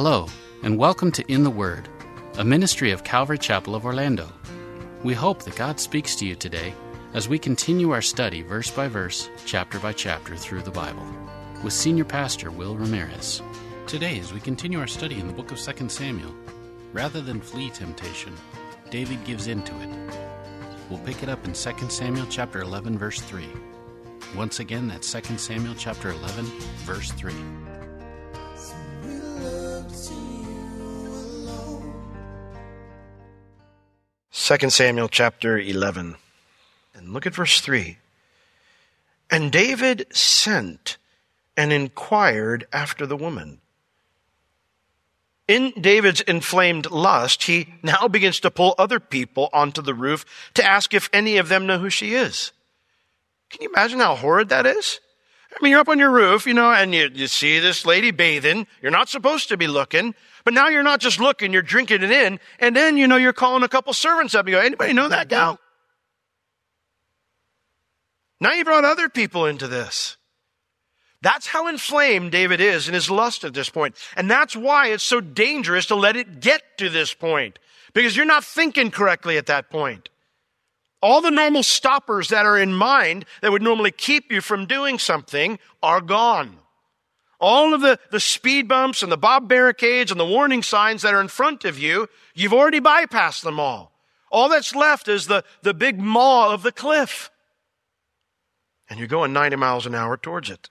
[0.00, 0.28] Hello,
[0.62, 1.88] and welcome to In the Word,
[2.36, 4.32] a ministry of Calvary Chapel of Orlando.
[5.02, 6.72] We hope that God speaks to you today
[7.14, 11.04] as we continue our study verse by verse, chapter by chapter through the Bible
[11.64, 13.42] with Senior Pastor Will Ramirez.
[13.88, 16.32] Today, as we continue our study in the book of 2 Samuel,
[16.92, 18.32] rather than flee temptation,
[18.90, 20.14] David gives in to it.
[20.88, 23.48] We'll pick it up in 2 Samuel chapter 11 verse 3.
[24.36, 26.44] Once again, that's 2 Samuel chapter 11
[26.84, 27.34] verse 3.
[34.48, 36.16] 2 Samuel chapter 11.
[36.94, 37.98] And look at verse 3.
[39.30, 40.96] And David sent
[41.54, 43.60] and inquired after the woman.
[45.46, 50.64] In David's inflamed lust, he now begins to pull other people onto the roof to
[50.64, 52.52] ask if any of them know who she is.
[53.50, 54.98] Can you imagine how horrid that is?
[55.58, 58.12] I mean, you're up on your roof, you know, and you, you see this lady
[58.12, 58.66] bathing.
[58.80, 62.10] You're not supposed to be looking, but now you're not just looking, you're drinking it
[62.12, 62.38] in.
[62.60, 64.46] And then, you know, you're calling a couple servants up.
[64.46, 65.58] You go, anybody know that gal?
[68.40, 70.16] Now you brought other people into this.
[71.22, 73.96] That's how inflamed David is in his lust at this point.
[74.16, 77.58] And that's why it's so dangerous to let it get to this point.
[77.92, 80.08] Because you're not thinking correctly at that point.
[81.00, 84.98] All the normal stoppers that are in mind that would normally keep you from doing
[84.98, 86.58] something are gone.
[87.40, 91.14] All of the, the speed bumps and the bob barricades and the warning signs that
[91.14, 93.92] are in front of you, you've already bypassed them all.
[94.30, 97.30] All that's left is the, the big maw of the cliff.
[98.90, 100.68] And you're going 90 miles an hour towards it.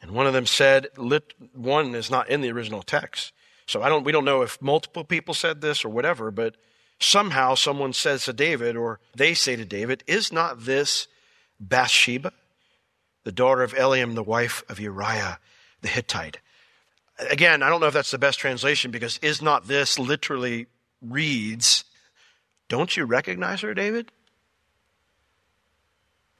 [0.00, 3.32] And one of them said, lit, one is not in the original text.
[3.66, 6.56] So I don't, we don't know if multiple people said this or whatever, but
[6.98, 11.08] somehow someone says to David, or they say to David, Is not this
[11.60, 12.32] Bathsheba,
[13.24, 15.38] the daughter of Eliam, the wife of Uriah
[15.82, 16.38] the Hittite?
[17.30, 20.66] Again, I don't know if that's the best translation because is not this literally
[21.00, 21.84] reads,
[22.68, 24.10] Don't you recognize her, David?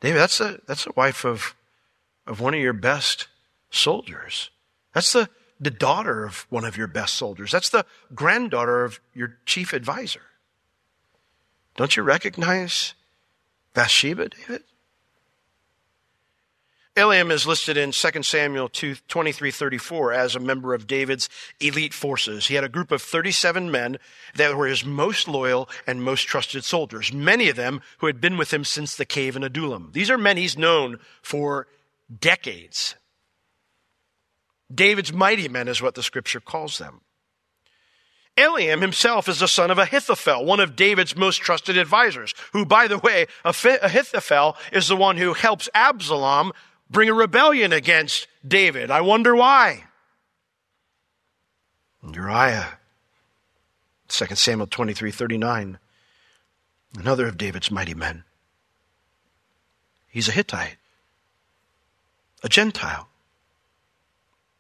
[0.01, 1.55] David, that's a, that's the wife of,
[2.27, 3.29] of one of your best
[3.71, 4.51] soldiers.
[4.93, 5.29] That's the,
[5.61, 7.51] the daughter of one of your best soldiers.
[7.51, 10.21] That's the granddaughter of your chief advisor.
[11.77, 12.95] Don't you recognize
[13.75, 14.63] Bathsheba, David?
[16.97, 21.93] Eliam is listed in 2 Samuel 2, 23 34 as a member of David's elite
[21.93, 22.47] forces.
[22.47, 23.99] He had a group of 37 men
[24.37, 28.37] that were his most loyal and most trusted soldiers, many of them who had been
[28.37, 29.91] with him since the cave in Adullam.
[29.93, 31.67] These are men he's known for
[32.17, 32.95] decades.
[34.73, 37.01] David's mighty men is what the scripture calls them.
[38.37, 42.89] Eliam himself is the son of Ahithophel, one of David's most trusted advisors, who, by
[42.89, 46.53] the way, Ahithophel is the one who helps Absalom
[46.91, 48.91] bring a rebellion against David.
[48.91, 49.85] I wonder why.
[52.13, 52.79] Uriah,
[54.09, 55.79] 2 Samuel 23 39,
[56.99, 58.25] another of David's mighty men.
[60.09, 60.77] He's a Hittite,
[62.43, 63.09] a Gentile.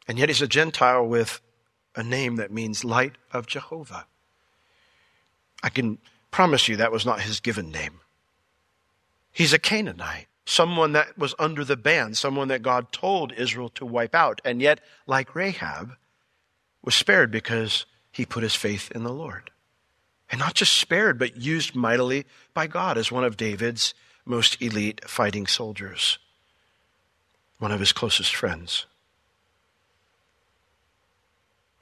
[0.06, 1.40] And yet he's a Gentile with
[1.96, 4.06] a name that means light of Jehovah.
[5.62, 5.98] I can
[6.30, 8.00] promise you that was not his given name.
[9.32, 13.86] He's a Canaanite, someone that was under the ban, someone that God told Israel to
[13.86, 14.40] wipe out.
[14.44, 15.92] And yet, like Rahab,
[16.82, 19.50] was spared because he put his faith in the Lord.
[20.30, 23.94] And not just spared, but used mightily by God as one of David's
[24.24, 26.18] most elite fighting soldiers,
[27.58, 28.86] one of his closest friends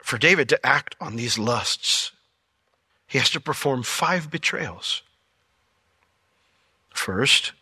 [0.03, 2.11] for David to act on these lusts,
[3.07, 5.01] he has to perform five betrayals.
[6.93, 7.53] First,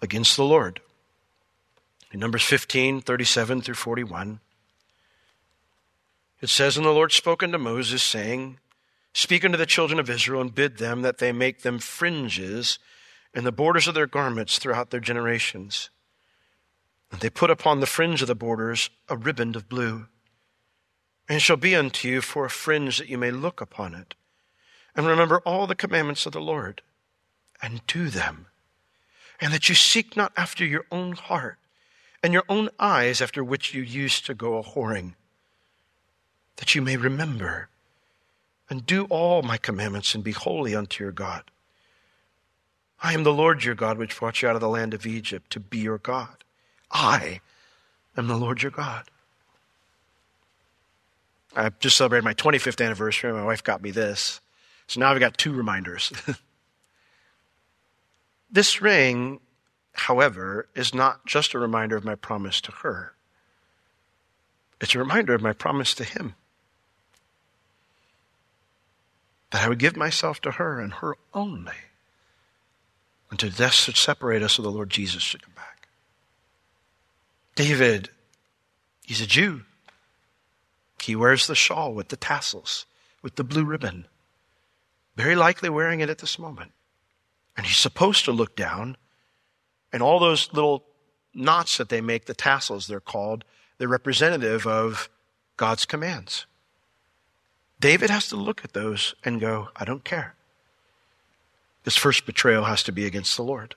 [0.00, 0.80] against the Lord.
[2.10, 4.40] In Numbers 15, 37 through 41,
[6.40, 8.58] it says, And the Lord spoke unto Moses, saying,
[9.12, 12.78] Speak unto the children of Israel and bid them that they make them fringes
[13.34, 15.90] in the borders of their garments throughout their generations.
[17.12, 20.06] And they put upon the fringe of the borders a riband of blue.
[21.28, 24.14] And shall be unto you for a fringe that you may look upon it,
[24.94, 26.82] and remember all the commandments of the Lord,
[27.60, 28.46] and do them,
[29.40, 31.58] and that you seek not after your own heart
[32.22, 35.14] and your own eyes after which you used to go a whoring,
[36.56, 37.68] that you may remember
[38.68, 41.44] and do all my commandments and be holy unto your God.
[43.02, 45.50] I am the Lord your God, which brought you out of the land of Egypt
[45.52, 46.42] to be your God.
[46.90, 47.40] I
[48.16, 49.04] am the Lord your God.
[51.56, 53.32] I just celebrated my 25th anniversary.
[53.32, 54.40] My wife got me this.
[54.86, 56.12] So now I've got two reminders.
[58.50, 59.40] this ring,
[59.92, 63.14] however, is not just a reminder of my promise to her,
[64.80, 66.34] it's a reminder of my promise to him.
[69.50, 71.72] That I would give myself to her and her only
[73.30, 75.88] until death should separate us so the Lord Jesus should come back.
[77.54, 78.10] David,
[79.06, 79.62] he's a Jew.
[81.06, 82.84] He wears the shawl with the tassels,
[83.22, 84.08] with the blue ribbon,
[85.14, 86.72] very likely wearing it at this moment.
[87.56, 88.96] And he's supposed to look down,
[89.92, 90.82] and all those little
[91.32, 93.44] knots that they make, the tassels, they're called,
[93.78, 95.08] they're representative of
[95.56, 96.46] God's commands.
[97.78, 100.34] David has to look at those and go, I don't care.
[101.84, 103.76] His first betrayal has to be against the Lord.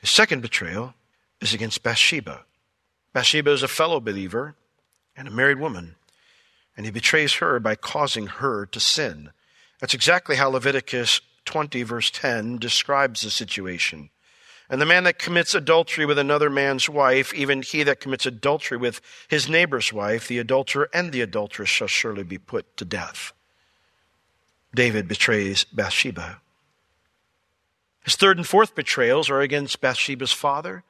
[0.00, 0.94] His second betrayal
[1.42, 2.46] is against Bathsheba.
[3.12, 4.54] Bathsheba is a fellow believer
[5.14, 5.96] and a married woman
[6.80, 9.28] and he betrays her by causing her to sin.
[9.80, 14.08] That's exactly how Leviticus 20, verse 10, describes the situation.
[14.70, 18.78] And the man that commits adultery with another man's wife, even he that commits adultery
[18.78, 23.34] with his neighbor's wife, the adulterer and the adulteress shall surely be put to death.
[24.74, 26.40] David betrays Bathsheba.
[28.04, 30.82] His third and fourth betrayals are against Bathsheba's father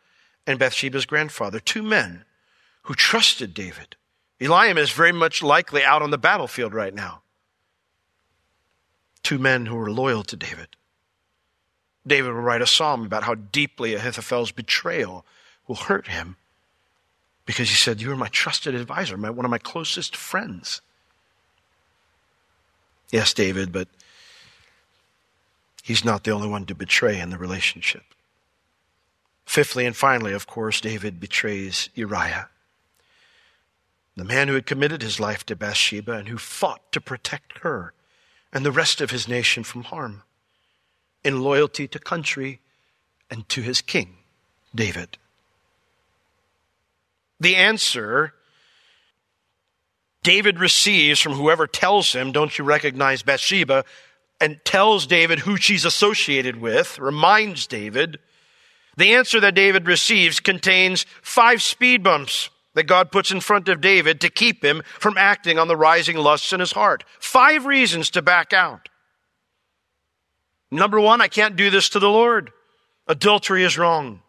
[0.47, 2.27] and Bathsheba's grandfather, two men
[2.83, 3.97] who trusted David
[4.41, 7.23] Eliam is very much likely out on the battlefield right now.
[9.23, 10.69] Two men who were loyal to David.
[12.07, 15.27] David will write a psalm about how deeply Ahithophel's betrayal
[15.69, 16.37] will hurt him
[17.45, 20.81] because he said, You are my trusted advisor, my, one of my closest friends.
[23.11, 23.89] Yes, David, but
[25.83, 28.05] he's not the only one to betray in the relationship.
[29.45, 32.49] Fifthly and finally, of course, David betrays Uriah
[34.17, 37.95] the man who had committed his life to Bathsheba and who fought to protect her
[38.53, 40.23] and the rest of his nation from harm
[41.23, 42.61] in loyalty to country
[43.31, 44.17] and to his king,
[44.75, 45.17] David.
[47.39, 48.35] The answer
[50.23, 53.85] David receives from whoever tells him, Don't you recognize Bathsheba?
[54.41, 58.19] and tells David who she's associated with, reminds David.
[58.97, 63.81] The answer that David receives contains five speed bumps that God puts in front of
[63.81, 67.05] David to keep him from acting on the rising lusts in his heart.
[67.19, 68.89] Five reasons to back out.
[70.71, 72.53] Number one, I can't do this to the Lord.
[73.09, 74.23] Adultery is wrong.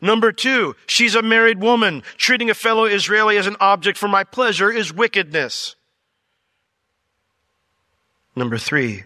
[0.00, 2.02] Number two, she's a married woman.
[2.16, 5.74] Treating a fellow Israeli as an object for my pleasure is wickedness.
[8.36, 9.04] Number three,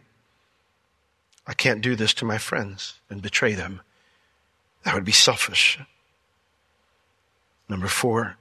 [1.47, 3.81] I can't do this to my friends and betray them.
[4.85, 5.79] That would be selfish.
[7.69, 8.37] Number four,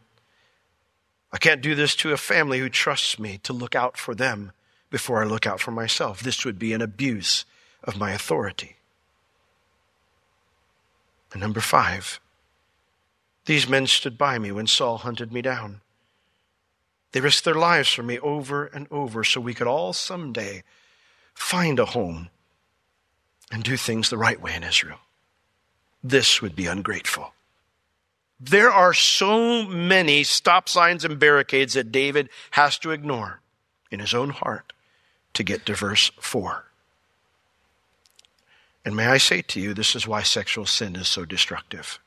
[1.38, 4.54] I can't do this to a family who trusts me to look out for them
[4.90, 6.20] before I look out for myself.
[6.20, 7.46] This would be an abuse
[7.84, 8.78] of my authority.
[11.32, 12.20] And number five,
[13.46, 15.82] these men stood by me when Saul hunted me down.
[17.12, 20.64] They risked their lives for me over and over so we could all someday
[21.36, 22.30] find a home
[23.52, 25.02] and do things the right way in Israel.
[26.04, 27.36] This would be ungrateful.
[28.40, 33.42] There are so many stop signs and barricades that David has to ignore
[33.90, 34.74] in his own heart
[35.34, 36.66] to get to verse 4.
[38.86, 42.00] And may I say to you, this is why sexual sin is so destructive.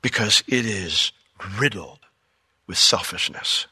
[0.00, 1.12] Because it is
[1.58, 1.98] riddled
[2.66, 3.66] with selfishness.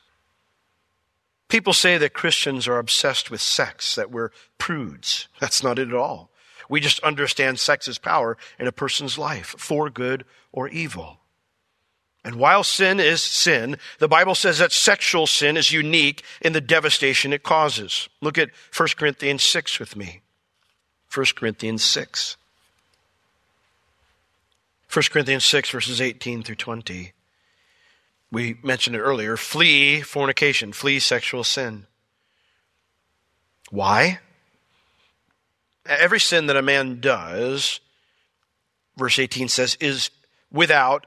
[1.48, 5.28] People say that Christians are obsessed with sex, that we're prudes.
[5.40, 6.30] That's not it at all.
[6.68, 11.20] We just understand sex's power in a person's life, for good or evil.
[12.26, 16.60] And while sin is sin, the Bible says that sexual sin is unique in the
[16.60, 18.08] devastation it causes.
[18.20, 20.22] Look at 1 Corinthians 6 with me.
[21.14, 22.36] 1 Corinthians 6.
[24.92, 27.12] 1 Corinthians 6, verses 18 through 20.
[28.32, 29.36] We mentioned it earlier.
[29.36, 31.86] Flee fornication, flee sexual sin.
[33.70, 34.18] Why?
[35.86, 37.78] Every sin that a man does,
[38.96, 40.10] verse 18 says, is
[40.50, 41.06] without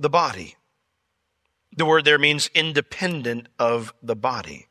[0.00, 0.56] the body.
[1.76, 4.66] The word there means independent of the body.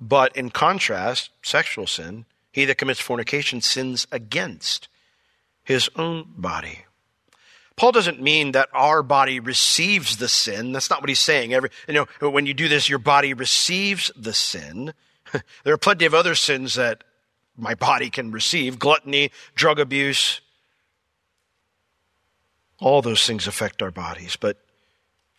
[0.00, 4.88] But in contrast, sexual sin, he that commits fornication sins against
[5.64, 6.84] his own body.
[7.76, 10.72] Paul doesn't mean that our body receives the sin.
[10.72, 11.54] That's not what he's saying.
[11.54, 14.92] Every, you know, when you do this, your body receives the sin.
[15.64, 17.04] there are plenty of other sins that
[17.56, 20.40] my body can receive gluttony, drug abuse.
[22.80, 24.36] All those things affect our bodies.
[24.36, 24.56] But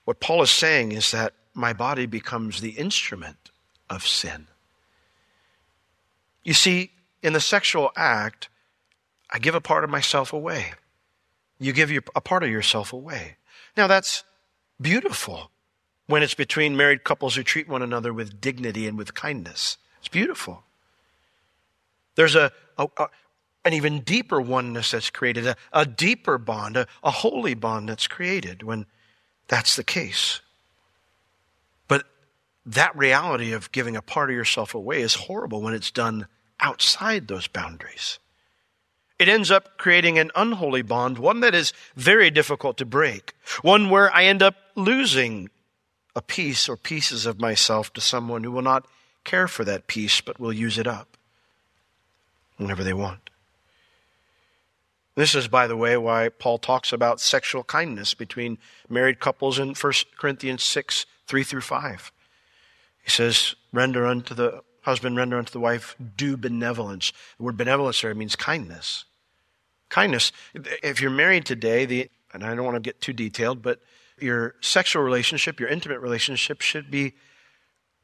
[0.06, 3.52] what Paul is saying is that my body becomes the instrument
[3.90, 4.48] of sin.
[6.44, 8.50] You see, in the sexual act,
[9.30, 10.74] I give a part of myself away.
[11.60, 13.38] You give a part of yourself away.
[13.78, 14.24] Now, that's
[14.80, 15.52] beautiful
[16.08, 19.78] when it's between married couples who treat one another with dignity and with kindness.
[20.00, 20.64] It's beautiful.
[22.16, 23.08] There's a, a, a
[23.64, 28.08] an even deeper oneness that's created, a, a deeper bond, a, a holy bond that's
[28.08, 28.86] created when
[29.48, 30.42] that's the case.
[31.88, 32.06] But
[32.66, 36.28] that reality of giving a part of yourself away is horrible when it's done
[36.60, 38.20] outside those boundaries.
[39.20, 43.92] It ends up creating an unholy bond, one that is very difficult to break, one
[43.92, 45.50] where I end up losing
[46.16, 48.88] a piece or pieces of myself to someone who will not
[49.24, 51.18] care for that piece but will use it up
[52.58, 53.31] whenever they want.
[55.16, 58.58] This is, by the way, why Paul talks about sexual kindness between
[58.90, 62.12] married couples in 1 Corinthians 6 3 through 5.
[63.04, 67.14] He says, Render unto the husband, render unto the wife due benevolence.
[67.38, 69.06] The word benevolence there means kindness.
[69.90, 70.32] Kindness.
[70.54, 73.80] If you're married today, the, and I don't want to get too detailed, but
[74.20, 77.14] your sexual relationship, your intimate relationship should be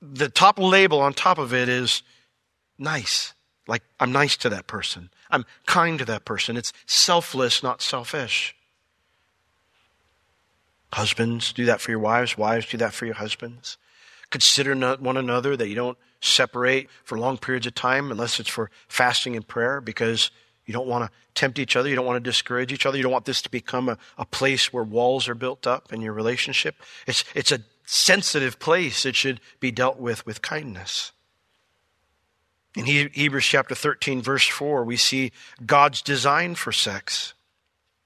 [0.02, 2.04] the top label on top of it is
[2.78, 3.34] nice.
[3.68, 5.10] Like, I'm nice to that person.
[5.30, 6.58] I'm kind to that person.
[6.58, 8.56] It's selfless, not selfish.
[10.94, 12.38] Husbands, do that for your wives.
[12.38, 13.78] Wives, do that for your husbands.
[14.30, 18.72] Consider one another that you don't separate for long periods of time unless it's for
[18.88, 20.32] fasting and prayer because
[20.66, 21.88] you don't want to tempt each other.
[21.88, 22.98] You don't want to discourage each other.
[22.98, 26.02] You don't want this to become a, a place where walls are built up in
[26.02, 26.76] your relationship.
[27.06, 29.06] It's, it's a sensitive place.
[29.06, 31.12] It should be dealt with with kindness.
[32.78, 35.32] In Hebrews chapter 13, verse 4, we see
[35.66, 37.34] God's design for sex.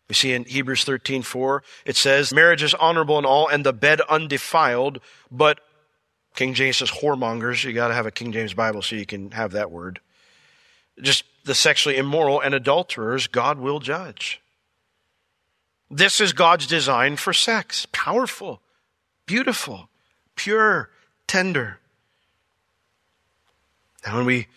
[0.07, 3.73] We see in Hebrews 13, 4, it says, Marriage is honorable in all, and the
[3.73, 5.59] bed undefiled, but
[6.35, 7.65] King James says whoremongers.
[7.65, 9.99] You got to have a King James Bible so you can have that word.
[11.01, 14.41] Just the sexually immoral and adulterers, God will judge.
[15.89, 18.61] This is God's design for sex powerful,
[19.25, 19.89] beautiful,
[20.37, 20.91] pure,
[21.27, 21.80] tender.
[24.05, 24.47] Now, when we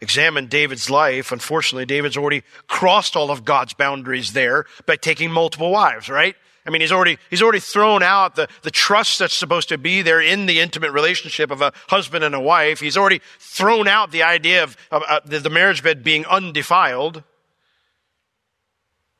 [0.00, 5.70] examine David's life, unfortunately, David's already crossed all of God's boundaries there by taking multiple
[5.70, 6.36] wives, right?
[6.64, 10.02] I mean, he's already, he's already thrown out the, the trust that's supposed to be
[10.02, 12.78] there in the intimate relationship of a husband and a wife.
[12.80, 17.24] He's already thrown out the idea of, of uh, the marriage bed being undefiled.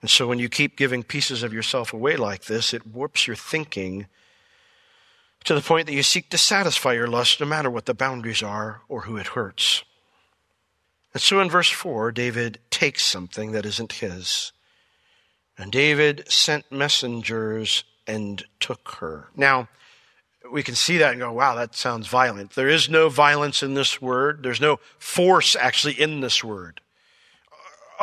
[0.00, 3.36] And so when you keep giving pieces of yourself away like this, it warps your
[3.36, 4.06] thinking
[5.44, 8.42] to the point that you seek to satisfy your lust no matter what the boundaries
[8.42, 9.84] are or who it hurts.
[11.14, 14.52] And so in verse 4, David takes something that isn't his.
[15.58, 19.28] And David sent messengers and took her.
[19.36, 19.68] Now,
[20.50, 22.54] we can see that and go, wow, that sounds violent.
[22.54, 24.42] There is no violence in this word.
[24.42, 26.80] There's no force actually in this word.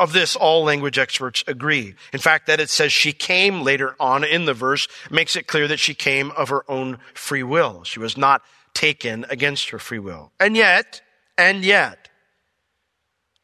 [0.00, 1.94] Of this, all language experts agree.
[2.14, 5.68] In fact, that it says she came later on in the verse makes it clear
[5.68, 7.84] that she came of her own free will.
[7.84, 8.40] She was not
[8.72, 10.32] taken against her free will.
[10.40, 11.02] And yet,
[11.36, 12.08] and yet,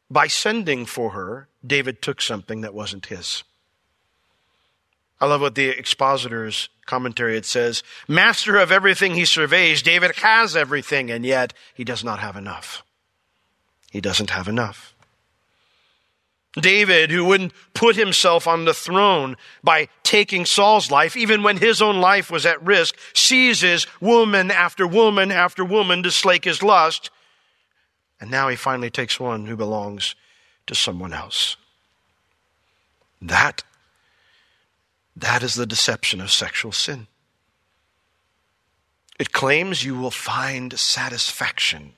[0.09, 3.43] by sending for her, David took something that wasn't his.
[5.21, 10.55] I love what the expositor's commentary it says, master of everything he surveys, David has
[10.55, 12.83] everything, and yet he does not have enough.
[13.91, 14.95] He doesn't have enough.
[16.59, 21.81] David, who wouldn't put himself on the throne by taking Saul's life, even when his
[21.81, 27.09] own life was at risk, seizes woman after woman after woman to slake his lust.
[28.19, 30.15] And now he finally takes one who belongs
[30.65, 31.57] to someone else.
[33.21, 33.63] That,
[35.15, 37.07] that is the deception of sexual sin.
[39.19, 41.93] It claims you will find satisfaction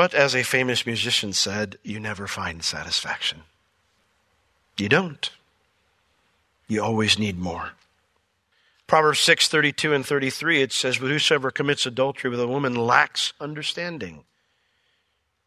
[0.00, 3.42] but as a famous musician said, you never find satisfaction.
[4.78, 5.30] You don't.
[6.68, 7.72] You always need more.
[8.86, 13.34] Proverbs 6, 32 and 33, it says, But whosoever commits adultery with a woman lacks
[13.42, 14.24] understanding.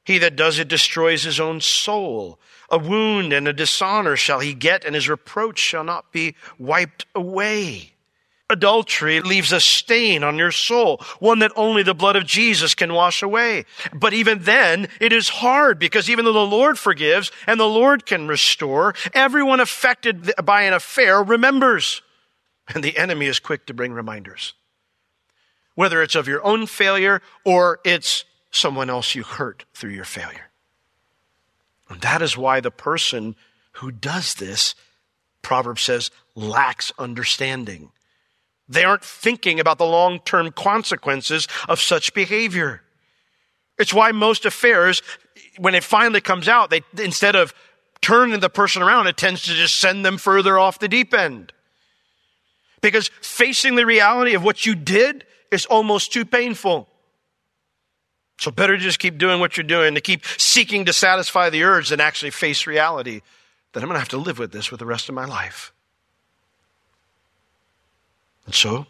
[0.03, 2.37] He that does it destroys his own soul.
[2.69, 7.07] A wound and a dishonor shall he get, and his reproach shall not be wiped
[7.15, 7.92] away.
[8.53, 12.93] Adultery leaves a stain on your soul, one that only the blood of Jesus can
[12.93, 13.65] wash away.
[13.93, 18.05] But even then, it is hard because even though the Lord forgives and the Lord
[18.05, 22.01] can restore, everyone affected by an affair remembers.
[22.73, 24.53] And the enemy is quick to bring reminders.
[25.75, 30.51] Whether it's of your own failure or it's someone else you hurt through your failure.
[31.89, 33.35] And that is why the person
[33.73, 34.75] who does this,
[35.41, 37.91] Proverbs says, lacks understanding.
[38.67, 42.81] They aren't thinking about the long term consequences of such behavior.
[43.77, 45.01] It's why most affairs,
[45.57, 47.53] when it finally comes out, they, instead of
[48.01, 51.51] turning the person around, it tends to just send them further off the deep end.
[52.81, 56.87] Because facing the reality of what you did is almost too painful.
[58.39, 61.89] So better just keep doing what you're doing, to keep seeking to satisfy the urge
[61.89, 63.21] than actually face reality
[63.71, 65.73] that I'm going to have to live with this for the rest of my life.
[68.45, 68.87] And so,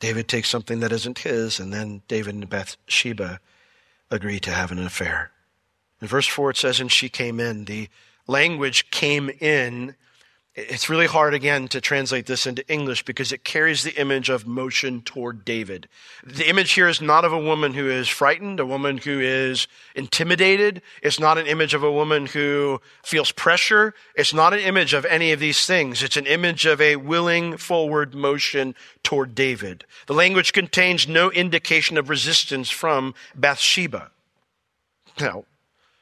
[0.00, 3.40] David takes something that isn't his, and then David and Bathsheba
[4.10, 5.32] agree to have an affair.
[6.00, 7.64] In verse 4, it says, And she came in.
[7.64, 7.88] The
[8.26, 9.96] language came in
[10.58, 14.44] it's really hard again to translate this into English because it carries the image of
[14.44, 15.88] motion toward David.
[16.24, 19.68] The image here is not of a woman who is frightened, a woman who is
[19.94, 20.82] intimidated.
[21.00, 23.94] It's not an image of a woman who feels pressure.
[24.16, 26.02] It's not an image of any of these things.
[26.02, 28.74] It's an image of a willing forward motion
[29.04, 29.84] toward David.
[30.08, 34.10] The language contains no indication of resistance from Bathsheba.
[35.20, 35.44] Now,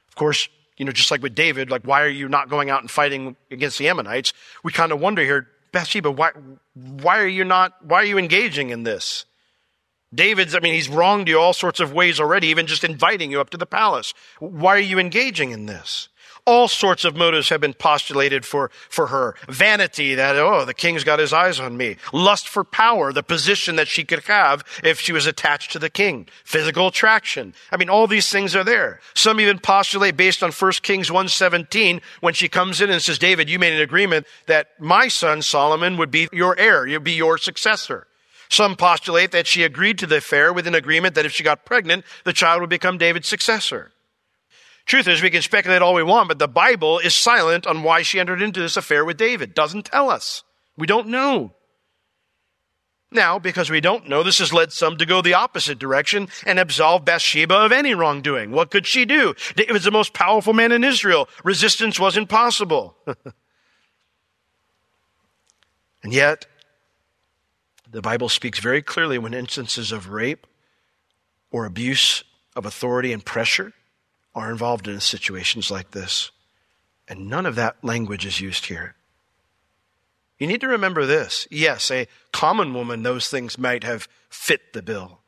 [0.08, 2.80] of course, you know, just like with David, like, why are you not going out
[2.80, 4.32] and fighting against the Ammonites?
[4.62, 6.30] We kind of wonder here, Bathsheba, why,
[6.74, 9.24] why are you not, why are you engaging in this?
[10.14, 13.40] David's, I mean, he's wronged you all sorts of ways already, even just inviting you
[13.40, 14.14] up to the palace.
[14.38, 16.08] Why are you engaging in this?
[16.46, 19.34] All sorts of motives have been postulated for, for her.
[19.48, 21.96] Vanity, that, oh, the king's got his eyes on me.
[22.12, 25.90] Lust for power, the position that she could have if she was attached to the
[25.90, 26.28] king.
[26.44, 27.52] Physical attraction.
[27.72, 29.00] I mean, all these things are there.
[29.14, 33.50] Some even postulate based on 1 Kings 117 when she comes in and says, David,
[33.50, 36.86] you made an agreement that my son Solomon would be your heir.
[36.86, 38.06] You'd be your successor.
[38.48, 41.64] Some postulate that she agreed to the affair with an agreement that if she got
[41.64, 43.92] pregnant, the child would become David's successor.
[44.86, 48.02] Truth is, we can speculate all we want, but the Bible is silent on why
[48.02, 49.52] she entered into this affair with David.
[49.52, 50.44] Doesn't tell us.
[50.78, 51.52] We don't know.
[53.10, 56.58] Now, because we don't know, this has led some to go the opposite direction and
[56.58, 58.52] absolve Bathsheba of any wrongdoing.
[58.52, 59.34] What could she do?
[59.56, 61.28] David was the most powerful man in Israel.
[61.42, 62.96] Resistance was impossible.
[66.02, 66.46] and yet,
[67.90, 70.46] the Bible speaks very clearly when instances of rape
[71.50, 72.22] or abuse
[72.54, 73.72] of authority and pressure
[74.36, 76.30] are involved in situations like this.
[77.08, 78.94] And none of that language is used here.
[80.38, 81.48] You need to remember this.
[81.50, 85.20] Yes, a common woman, those things might have fit the bill.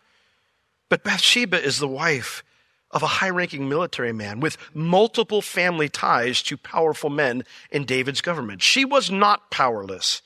[0.90, 2.44] But Bathsheba is the wife
[2.90, 8.20] of a high ranking military man with multiple family ties to powerful men in David's
[8.20, 8.62] government.
[8.62, 10.22] She was not powerless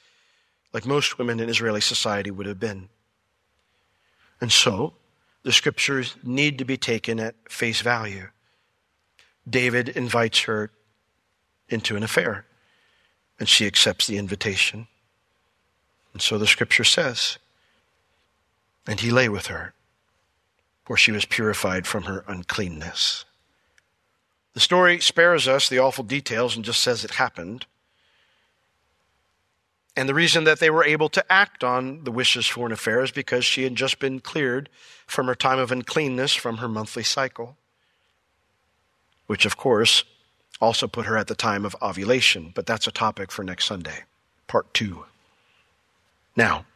[0.72, 2.88] like most women in Israeli society would have been.
[4.40, 4.94] And so,
[5.42, 8.28] the scriptures need to be taken at face value.
[9.48, 10.70] David invites her
[11.68, 12.44] into an affair,
[13.38, 14.86] and she accepts the invitation.
[16.12, 17.38] And so the scripture says,
[18.86, 19.74] and he lay with her,
[20.84, 23.24] for she was purified from her uncleanness.
[24.54, 27.66] The story spares us the awful details and just says it happened.
[29.96, 33.02] And the reason that they were able to act on the wishes for an affair
[33.02, 34.68] is because she had just been cleared
[35.06, 37.56] from her time of uncleanness from her monthly cycle
[39.26, 40.04] which of course
[40.60, 44.04] also put her at the time of ovulation, but that's a topic for next Sunday,
[44.46, 45.04] part two.
[46.36, 46.66] Now,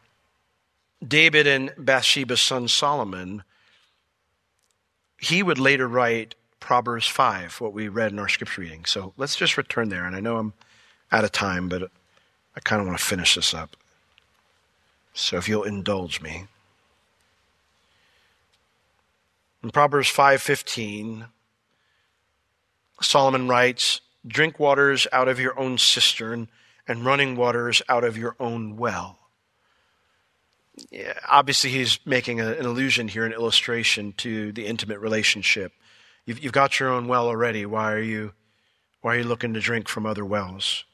[1.07, 3.45] David and Bathsheba's son Solomon,
[5.19, 8.85] he would later write Proverbs 5, what we read in our scripture reading.
[8.87, 10.05] So let's just return there.
[10.05, 10.53] And I know I'm
[11.13, 11.91] out of time, but
[12.57, 13.77] I kind of want to finish this up.
[15.15, 16.47] So if you'll indulge me.
[19.63, 21.29] In Proverbs 5:15,
[23.01, 26.49] Solomon writes, Drink waters out of your own cistern
[26.89, 29.19] and running waters out of your own well.
[30.91, 35.73] Yeah, obviously, he's making a, an allusion here, an illustration to the intimate relationship.
[36.27, 37.65] You've, you've got your own well already.
[37.65, 38.33] Why are you,
[39.01, 40.85] why are you looking to drink from other wells?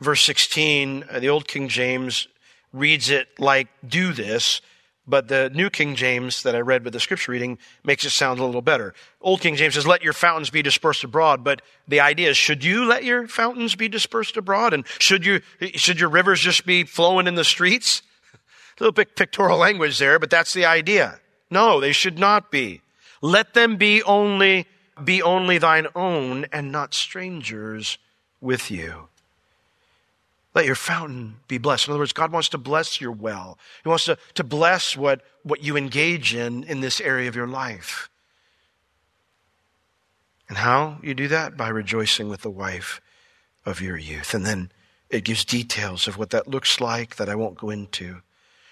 [0.00, 2.28] Verse 16, uh, the Old King James
[2.72, 4.60] reads it like, do this,
[5.08, 8.38] but the New King James that I read with the scripture reading makes it sound
[8.38, 8.92] a little better.
[9.20, 12.62] Old King James says, let your fountains be dispersed abroad, but the idea is, should
[12.62, 14.74] you let your fountains be dispersed abroad?
[14.74, 15.40] And should you,
[15.74, 18.02] should your rivers just be flowing in the streets?
[18.34, 21.20] A little bit pictorial language there, but that's the idea.
[21.50, 22.82] No, they should not be.
[23.22, 24.66] Let them be only,
[25.02, 27.98] be only thine own and not strangers
[28.40, 29.08] with you.
[30.54, 31.88] Let your fountain be blessed.
[31.88, 33.58] In other words, God wants to bless your well.
[33.82, 37.46] He wants to, to bless what, what you engage in in this area of your
[37.46, 38.08] life.
[40.48, 41.56] And how you do that?
[41.56, 43.00] By rejoicing with the wife
[43.66, 44.32] of your youth.
[44.32, 44.72] And then
[45.10, 48.22] it gives details of what that looks like that I won't go into.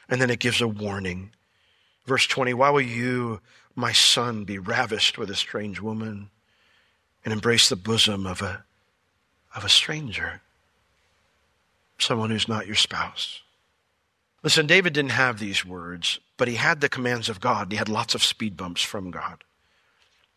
[0.09, 1.33] And then it gives a warning.
[2.07, 3.41] Verse 20 Why will you,
[3.75, 6.31] my son, be ravished with a strange woman
[7.25, 8.65] and embrace the bosom of a,
[9.55, 10.41] of a stranger?
[11.99, 13.43] Someone who's not your spouse.
[14.43, 17.73] Listen, David didn't have these words, but he had the commands of God.
[17.73, 19.43] He had lots of speed bumps from God.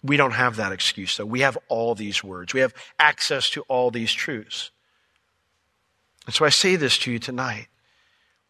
[0.01, 1.25] We don't have that excuse, though.
[1.25, 4.71] We have all these words, we have access to all these truths.
[6.25, 7.67] And so I say this to you tonight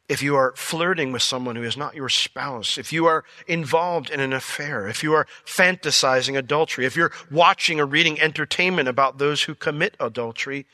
[0.09, 4.09] if you are flirting with someone who is not your spouse, if you are involved
[4.09, 9.19] in an affair, if you are fantasizing adultery, if you're watching or reading entertainment about
[9.19, 10.65] those who commit adultery,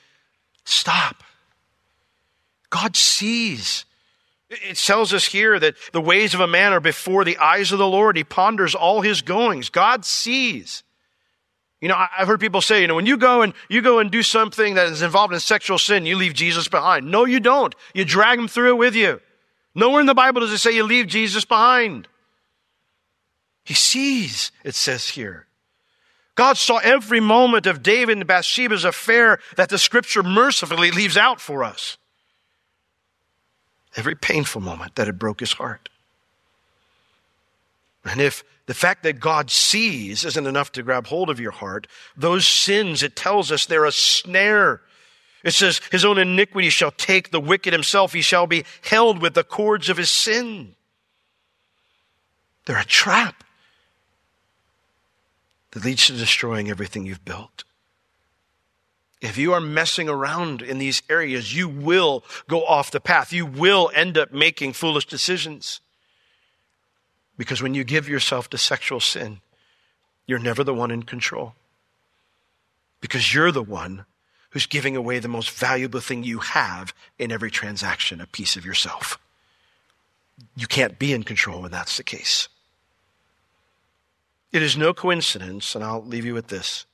[0.64, 1.22] stop.
[2.76, 3.86] God sees.
[4.50, 7.80] It tells us here that the ways of a man are before the eyes of
[7.80, 8.18] the Lord.
[8.18, 9.70] He ponders all his goings.
[9.70, 10.84] God sees.
[11.80, 14.12] You know, I've heard people say, you know, when you go and you go and
[14.12, 17.10] do something that is involved in sexual sin, you leave Jesus behind.
[17.10, 17.74] No, you don't.
[17.94, 19.22] You drag him through it with you.
[19.74, 22.10] Nowhere in the Bible does it say you leave Jesus behind.
[23.64, 25.48] He sees, it says here.
[26.36, 31.40] God saw every moment of David and Bathsheba's affair that the scripture mercifully leaves out
[31.40, 31.98] for us.
[33.96, 35.90] Every painful moment that it broke his heart.
[38.04, 41.88] And if the fact that God sees isn't enough to grab hold of your heart,
[42.16, 44.82] those sins, it tells us they're a snare
[45.46, 48.14] it says, his own iniquity shall take the wicked himself.
[48.14, 50.74] He shall be held with the cords of his sin.
[52.66, 53.44] They're a trap
[55.72, 57.64] that leads to destroying everything you've built.
[59.26, 63.34] If you are messing around in these areas, you will go off the path.
[63.34, 65.82] You will end up making foolish decisions.
[67.36, 69.42] Because when you give yourself to sexual sin,
[70.28, 71.56] you're never the one in control.
[73.02, 74.06] Because you're the one
[74.52, 78.64] who's giving away the most valuable thing you have in every transaction, a piece of
[78.64, 79.18] yourself.
[80.56, 82.48] You can't be in control when that's the case.
[84.52, 86.86] It is no coincidence, and I'll leave you with this,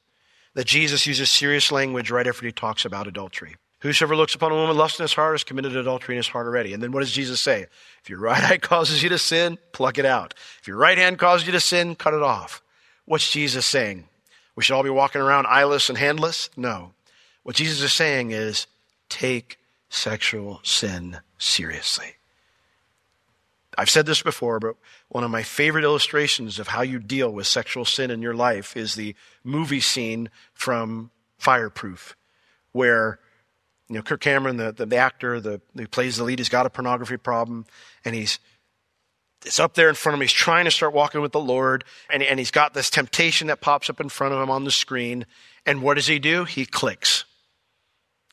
[0.54, 3.56] that Jesus uses serious language right after he talks about adultery.
[3.80, 6.46] Whosoever looks upon a woman lust in his heart has committed adultery in his heart
[6.46, 6.74] already.
[6.74, 7.66] And then what does Jesus say?
[8.04, 10.36] If your right eye causes you to sin, pluck it out.
[10.60, 12.62] If your right hand causes you to sin, cut it off.
[13.06, 14.08] What's Jesus saying?
[14.56, 16.50] We should all be walking around eyeless and handless?
[16.56, 16.94] No.
[17.44, 18.68] What Jesus is saying is
[19.10, 19.58] take
[19.90, 22.18] sexual sin seriously.
[23.82, 24.76] I've said this before, but
[25.10, 28.78] one of my favorite illustrations of how you deal with sexual sin in your life
[28.78, 32.16] is the movie scene from Fireproof,
[32.74, 33.18] where
[33.90, 36.68] you know Kirk Cameron, the, the, the actor the, who plays the lead, he's got
[36.68, 37.66] a pornography problem,
[38.06, 38.38] and he's
[39.44, 40.26] it's up there in front of him.
[40.26, 43.62] He's trying to start walking with the Lord, and, and he's got this temptation that
[43.62, 45.26] pops up in front of him on the screen.
[45.66, 46.46] And what does he do?
[46.46, 47.26] He clicks.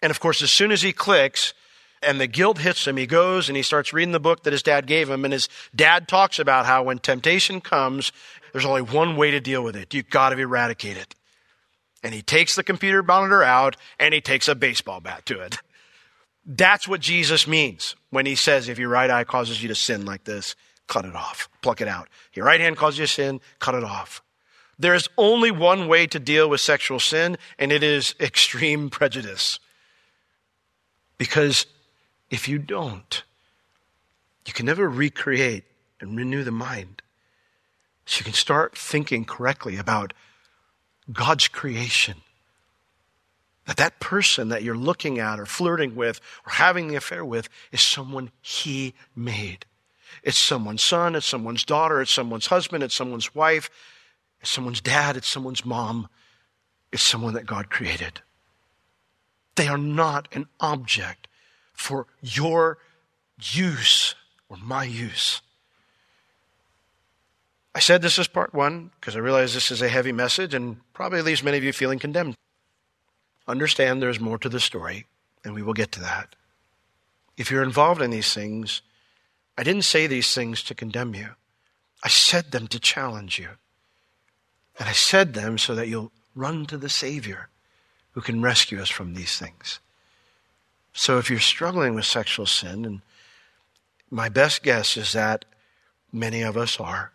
[0.03, 1.55] And of course, as soon as he clicks
[2.03, 4.63] and the guilt hits him, he goes and he starts reading the book that his
[4.63, 5.25] dad gave him.
[5.25, 8.13] And his dad talks about how when temptation comes,
[8.53, 9.93] there's only one way to deal with it.
[9.93, 11.15] You've got to eradicate it.
[12.03, 15.59] And he takes the computer monitor out and he takes a baseball bat to it.
[16.47, 20.07] That's what Jesus means when he says, if your right eye causes you to sin
[20.07, 20.57] like this,
[20.87, 22.09] cut it off, pluck it out.
[22.33, 24.23] Your right hand causes you to sin, cut it off.
[24.79, 29.59] There is only one way to deal with sexual sin, and it is extreme prejudice.
[31.19, 31.67] Because
[32.31, 33.23] if you don't,
[34.47, 35.65] you can never recreate
[36.01, 37.03] and renew the mind.
[38.07, 40.15] So you can start thinking correctly about
[41.13, 42.23] God's creation.
[43.67, 47.51] That that person that you're looking at or flirting with or having the affair with
[47.71, 49.67] is someone he made.
[50.23, 53.69] It's someone's son, it's someone's daughter, it's someone's husband, it's someone's wife,
[54.41, 56.09] it's someone's dad, it's someone's mom.
[56.93, 58.23] It's someone that God created.
[59.57, 61.28] They are not an object
[61.79, 62.79] for your
[63.41, 64.17] use
[64.49, 65.41] or my use.
[67.75, 70.79] I said this is part one because I realize this is a heavy message and
[70.93, 72.35] probably leaves many of you feeling condemned.
[73.47, 75.07] Understand there's more to the story,
[75.45, 76.35] and we will get to that.
[77.37, 78.83] If you're involved in these things,
[79.57, 81.29] I didn't say these things to condemn you.
[82.03, 83.51] I said them to challenge you.
[84.79, 87.49] And I said them so that you'll run to the Savior
[88.13, 89.79] who can rescue us from these things.
[90.93, 93.01] So if you're struggling with sexual sin, and
[94.11, 95.45] my best guess is that
[96.13, 97.13] many of us are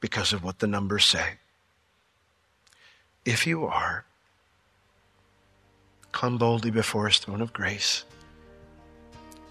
[0.00, 1.34] because of what the numbers say.
[3.24, 4.04] If you are,
[6.12, 8.04] come boldly before his throne of grace.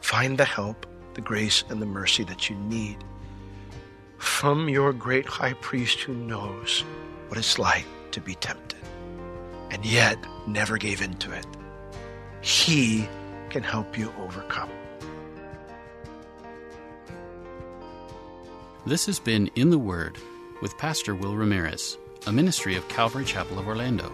[0.02, 2.98] Find the help, the grace, and the mercy that you need
[4.18, 6.84] from your great high priest who knows
[7.28, 8.80] what it's like to be tempted
[9.72, 11.46] and yet never gave in to it.
[12.42, 13.08] He
[13.52, 14.70] can help you overcome.
[18.86, 20.18] This has been In the Word
[20.62, 24.10] with Pastor Will Ramirez, a ministry of Calvary Chapel of Orlando.